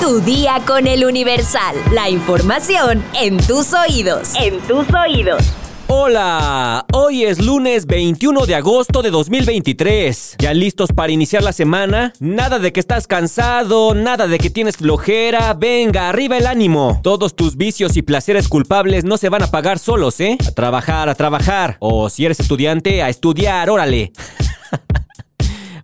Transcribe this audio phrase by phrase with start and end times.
[0.00, 1.76] Tu día con el Universal.
[1.92, 4.32] La información en tus oídos.
[4.34, 5.42] En tus oídos.
[5.86, 10.36] Hola, hoy es lunes 21 de agosto de 2023.
[10.38, 12.12] ¿Ya listos para iniciar la semana?
[12.20, 15.54] Nada de que estás cansado, nada de que tienes flojera.
[15.54, 17.00] Venga, arriba el ánimo.
[17.02, 20.36] Todos tus vicios y placeres culpables no se van a pagar solos, ¿eh?
[20.46, 21.76] A trabajar, a trabajar.
[21.80, 24.12] O si eres estudiante, a estudiar, órale.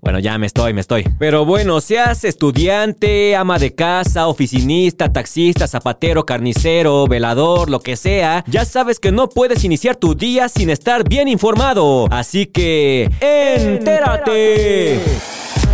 [0.00, 1.04] Bueno, ya me estoy, me estoy.
[1.18, 8.44] Pero bueno, seas estudiante, ama de casa, oficinista, taxista, zapatero, carnicero, velador, lo que sea,
[8.46, 12.06] ya sabes que no puedes iniciar tu día sin estar bien informado.
[12.10, 15.00] Así que, entérate.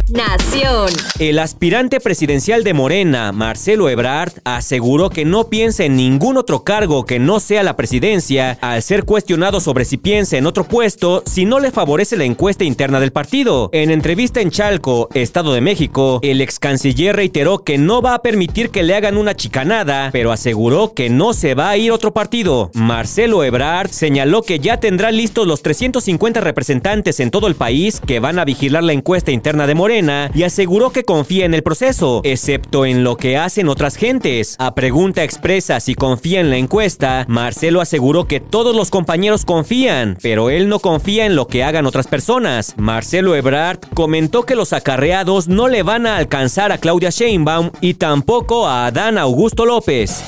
[0.09, 0.89] Nación.
[1.19, 7.05] El aspirante presidencial de Morena, Marcelo Ebrard, aseguró que no piensa en ningún otro cargo
[7.05, 11.45] que no sea la presidencia al ser cuestionado sobre si piensa en otro puesto si
[11.45, 13.69] no le favorece la encuesta interna del partido.
[13.73, 18.23] En entrevista en Chalco, Estado de México, el ex canciller reiteró que no va a
[18.23, 22.15] permitir que le hagan una chicanada, pero aseguró que no se va a ir otro
[22.15, 22.71] partido.
[22.75, 28.21] Marcelo Ebrard señaló que ya tendrá listos los 350 representantes en todo el país que
[28.21, 29.96] van a vigilar la encuesta interna de Morena
[30.35, 34.55] y aseguró que confía en el proceso, excepto en lo que hacen otras gentes.
[34.59, 40.19] A pregunta expresa si confía en la encuesta, Marcelo aseguró que todos los compañeros confían,
[40.21, 42.75] pero él no confía en lo que hagan otras personas.
[42.77, 47.95] Marcelo Ebrard comentó que los acarreados no le van a alcanzar a Claudia Sheinbaum y
[47.95, 50.23] tampoco a Adán Augusto López.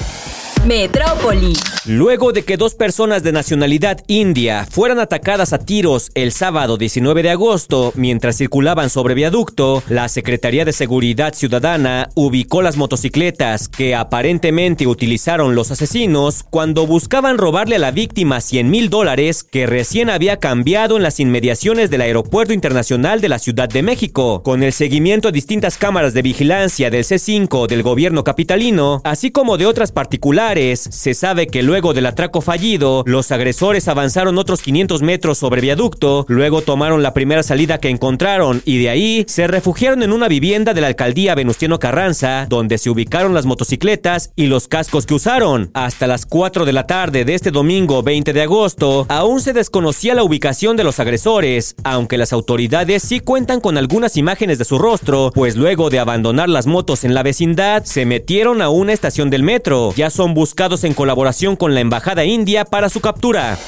[0.66, 1.54] Metrópoli.
[1.86, 7.22] Luego de que dos personas de nacionalidad india fueran atacadas a tiros el sábado 19
[7.22, 13.94] de agosto mientras circulaban sobre viaducto, la Secretaría de Seguridad Ciudadana ubicó las motocicletas que
[13.94, 20.10] aparentemente utilizaron los asesinos cuando buscaban robarle a la víctima 100 mil dólares que recién
[20.10, 24.42] había cambiado en las inmediaciones del Aeropuerto Internacional de la Ciudad de México.
[24.42, 29.56] Con el seguimiento a distintas cámaras de vigilancia del C5 del gobierno capitalino, así como
[29.56, 35.02] de otras particulares, se sabe que luego del atraco fallido, los agresores avanzaron otros 500
[35.02, 40.02] metros sobre viaducto, luego tomaron la primera salida que encontraron y de ahí se refugiaron
[40.02, 44.68] en una vivienda de la alcaldía Venustiano Carranza, donde se ubicaron las motocicletas y los
[44.68, 45.70] cascos que usaron.
[45.74, 50.14] Hasta las 4 de la tarde de este domingo 20 de agosto, aún se desconocía
[50.14, 54.78] la ubicación de los agresores, aunque las autoridades sí cuentan con algunas imágenes de su
[54.78, 59.28] rostro, pues luego de abandonar las motos en la vecindad, se metieron a una estación
[59.28, 59.92] del metro.
[59.94, 63.58] Ya son buscados en colaboración con la embajada india para su captura.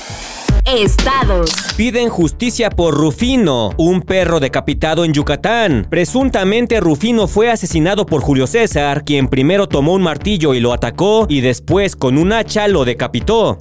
[0.65, 1.51] Estados.
[1.77, 5.89] Piden justicia por Rufino, un perro decapitado en Yucatán.
[5.91, 11.27] Presuntamente Rufino fue asesinado por Julio César, quien primero tomó un martillo y lo atacó
[11.29, 13.59] y después con un hacha lo decapitó.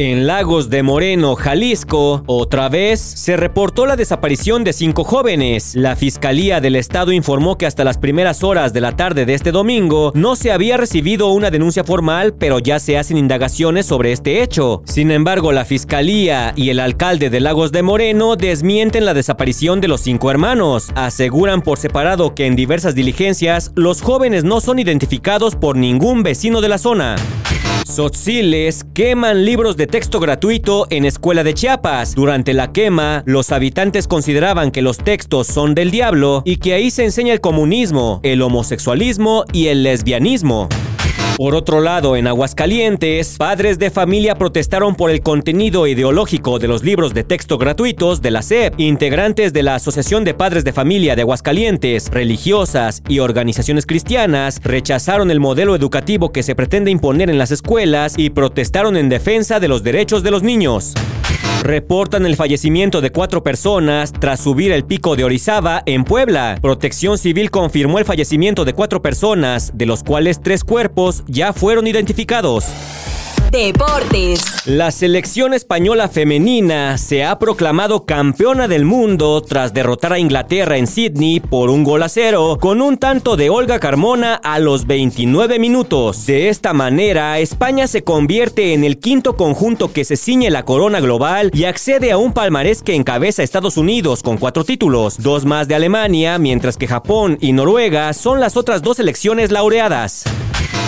[0.00, 5.74] En Lagos de Moreno, Jalisco, otra vez se reportó la desaparición de cinco jóvenes.
[5.74, 9.50] La Fiscalía del Estado informó que hasta las primeras horas de la tarde de este
[9.50, 14.40] domingo no se había recibido una denuncia formal, pero ya se hacen indagaciones sobre este
[14.40, 14.82] hecho.
[14.84, 19.88] Sin embargo, la Fiscalía y el alcalde de Lagos de Moreno desmienten la desaparición de
[19.88, 20.92] los cinco hermanos.
[20.94, 26.60] Aseguran por separado que en diversas diligencias los jóvenes no son identificados por ningún vecino
[26.60, 27.16] de la zona.
[27.88, 32.14] Sotziles queman libros de texto gratuito en escuela de Chiapas.
[32.14, 36.90] Durante la quema, los habitantes consideraban que los textos son del diablo y que ahí
[36.90, 40.68] se enseña el comunismo, el homosexualismo y el lesbianismo.
[41.38, 46.82] Por otro lado, en Aguascalientes, padres de familia protestaron por el contenido ideológico de los
[46.82, 48.74] libros de texto gratuitos de la SEP.
[48.80, 55.30] Integrantes de la Asociación de Padres de Familia de Aguascalientes, religiosas y organizaciones cristianas rechazaron
[55.30, 59.68] el modelo educativo que se pretende imponer en las escuelas y protestaron en defensa de
[59.68, 60.94] los derechos de los niños.
[61.62, 66.58] Reportan el fallecimiento de cuatro personas tras subir el pico de Orizaba en Puebla.
[66.62, 71.86] Protección Civil confirmó el fallecimiento de cuatro personas, de los cuales tres cuerpos ya fueron
[71.86, 72.64] identificados.
[73.50, 74.66] Deportes.
[74.66, 80.86] La selección española femenina se ha proclamado campeona del mundo tras derrotar a Inglaterra en
[80.86, 85.58] Sydney por un gol a cero con un tanto de Olga Carmona a los 29
[85.58, 86.26] minutos.
[86.26, 91.00] De esta manera, España se convierte en el quinto conjunto que se ciñe la corona
[91.00, 95.68] global y accede a un palmarés que encabeza Estados Unidos con cuatro títulos, dos más
[95.68, 100.24] de Alemania, mientras que Japón y Noruega son las otras dos selecciones laureadas.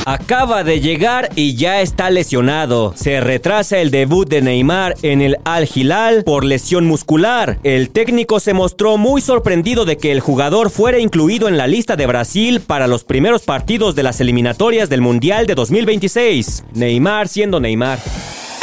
[0.07, 2.95] Acaba de llegar y ya está lesionado.
[2.97, 7.59] Se retrasa el debut de Neymar en el Al Hilal por lesión muscular.
[7.63, 11.97] El técnico se mostró muy sorprendido de que el jugador fuera incluido en la lista
[11.97, 16.65] de Brasil para los primeros partidos de las eliminatorias del Mundial de 2026.
[16.73, 17.99] Neymar siendo Neymar.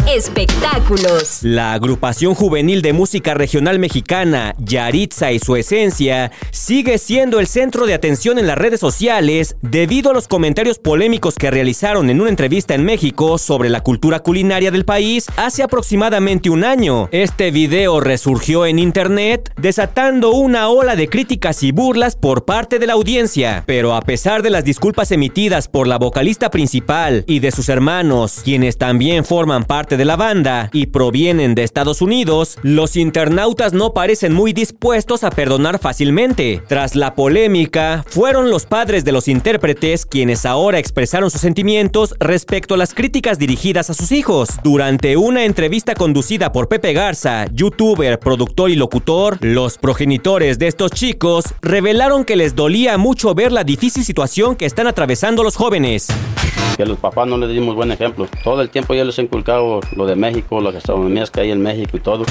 [0.10, 1.40] Espectáculos.
[1.42, 7.86] La agrupación juvenil de música regional mexicana, Yaritza y su esencia, sigue siendo el centro
[7.86, 12.30] de atención en las redes sociales debido a los comentarios polémicos que realizaron en una
[12.30, 17.10] entrevista en México sobre la cultura culinaria del país hace aproximadamente un año.
[17.12, 22.88] Este video resurgió en internet desatando una ola de críticas y burlas por parte de
[22.88, 27.52] la audiencia, pero a pesar de las disculpas emitidas por la vocalista principal y de
[27.52, 32.96] sus hermanos, quienes también forman parte de la banda y provienen de Estados Unidos, los
[32.96, 36.62] internautas no parecen muy dispuestos a perdonar fácilmente.
[36.68, 42.76] Tras la polémica, fueron los padres de los intérpretes quienes ahora expresaron sus sentimientos respecto
[42.76, 44.50] a las críticas dirigidas a sus hijos.
[44.64, 50.92] Durante una entrevista conducida por Pepe Garza, youtuber, productor y locutor, los progenitores de estos
[50.92, 56.08] chicos revelaron que les dolía mucho ver la difícil situación que están atravesando los jóvenes
[56.78, 58.28] que los papás no les dimos buen ejemplo.
[58.44, 61.62] Todo el tiempo ya les he inculcado lo de México, las gastronomías que hay en
[61.62, 62.26] México y todo.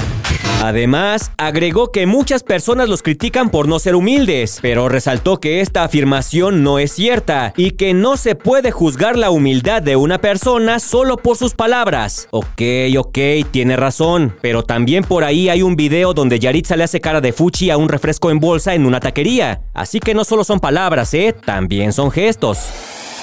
[0.62, 5.84] Además, agregó que muchas personas los critican por no ser humildes, pero resaltó que esta
[5.84, 10.78] afirmación no es cierta y que no se puede juzgar la humildad de una persona
[10.78, 12.28] solo por sus palabras.
[12.30, 12.62] Ok,
[12.98, 13.18] ok,
[13.50, 17.32] tiene razón, pero también por ahí hay un video donde Yaritza le hace cara de
[17.32, 19.60] fuchi a un refresco en bolsa en una taquería.
[19.74, 21.34] Así que no solo son palabras, ¿eh?
[21.44, 22.70] También son gestos.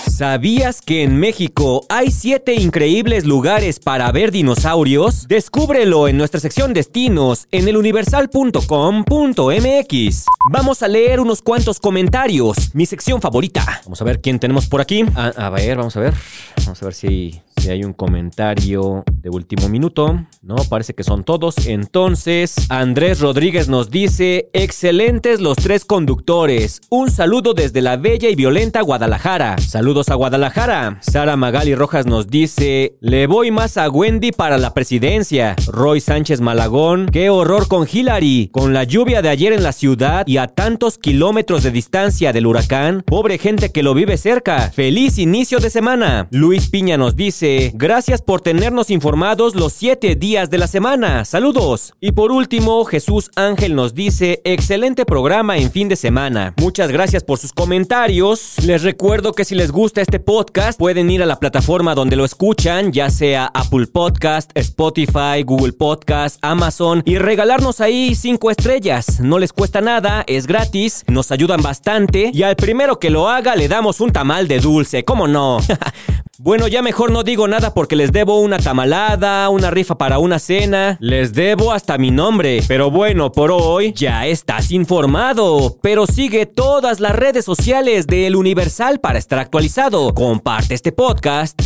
[0.07, 5.27] ¿Sabías que en México hay siete increíbles lugares para ver dinosaurios?
[5.27, 10.25] Descúbrelo en nuestra sección Destinos en eluniversal.com.mx.
[10.51, 13.81] Vamos a leer unos cuantos comentarios, mi sección favorita.
[13.85, 15.03] Vamos a ver quién tenemos por aquí.
[15.15, 16.13] A, a ver, vamos a ver.
[16.57, 20.25] Vamos a ver si si hay un comentario de último minuto.
[20.41, 21.55] No, parece que son todos.
[21.65, 26.81] Entonces, Andrés Rodríguez nos dice, excelentes los tres conductores.
[26.89, 29.57] Un saludo desde la bella y violenta Guadalajara.
[29.59, 30.99] Saludos a Guadalajara.
[31.01, 35.55] Sara Magali Rojas nos dice, le voy más a Wendy para la presidencia.
[35.67, 38.49] Roy Sánchez Malagón, qué horror con Hillary.
[38.51, 42.47] Con la lluvia de ayer en la ciudad y a tantos kilómetros de distancia del
[42.47, 44.71] huracán, pobre gente que lo vive cerca.
[44.71, 46.27] Feliz inicio de semana.
[46.31, 47.42] Luis Piña nos dice,
[47.73, 51.25] gracias por tenernos informados los siete días de la semana.
[51.25, 51.93] Saludos.
[51.99, 56.53] Y por último, Jesús Ángel nos dice, excelente programa en fin de semana.
[56.57, 58.55] Muchas gracias por sus comentarios.
[58.63, 62.23] Les recuerdo que si les gusta este podcast, pueden ir a la plataforma donde lo
[62.23, 69.19] escuchan, ya sea Apple Podcast, Spotify, Google Podcast, Amazon, y regalarnos ahí cinco estrellas.
[69.19, 73.55] No les cuesta nada, es gratis, nos ayudan bastante, y al primero que lo haga
[73.55, 75.59] le damos un tamal de dulce, ¿cómo no?
[76.39, 80.39] Bueno, ya mejor no digo nada porque les debo una tamalada, una rifa para una
[80.39, 82.63] cena, les debo hasta mi nombre.
[82.67, 85.77] Pero bueno, por hoy ya estás informado.
[85.83, 90.11] Pero sigue todas las redes sociales de El Universal para estar actualizado.
[90.15, 91.61] Comparte este podcast.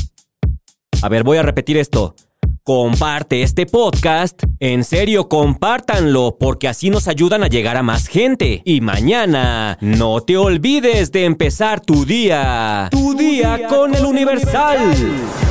[1.02, 2.14] A ver, voy a repetir esto.
[2.68, 4.44] Comparte este podcast.
[4.60, 8.62] En serio, compártanlo porque así nos ayudan a llegar a más gente.
[8.66, 12.90] Y mañana, no te olvides de empezar tu día.
[12.92, 14.94] Tu, día, con, el Universal.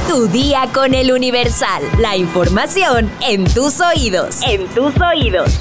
[0.06, 1.82] Tu día con el Universal.
[2.00, 4.42] La información en tus oídos.
[4.42, 5.58] En tus oídos.